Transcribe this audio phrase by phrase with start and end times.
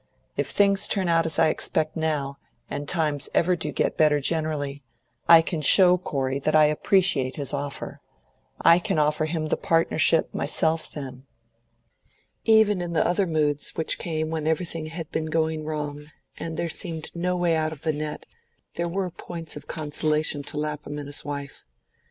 [0.35, 2.39] If things turn out as I expect now,
[2.71, 4.81] and times ever do get any better generally,
[5.29, 8.01] I can show Corey that I appreciate his offer.
[8.59, 11.27] I can offer him the partnership myself then."
[12.45, 16.67] Even in the other moods, which came when everything had been going wrong, and there
[16.67, 18.25] seemed no way out of the net,
[18.77, 21.63] there were points of consolation to Lapham and his wife.